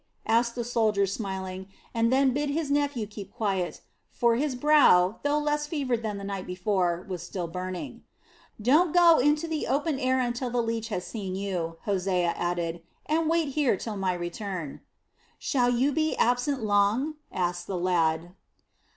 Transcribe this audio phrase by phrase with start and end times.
[0.25, 3.81] asked the soldier smiling, and then bid his nephew keep quiet;
[4.11, 8.01] for his brow, though less fevered than the night before, was still burning.
[8.59, 13.29] "Don't go into the open air until the leech has seen you," Hosea added, "and
[13.29, 14.81] wait here till my return."
[15.37, 18.33] "Shall you be absent long?" asked the lad.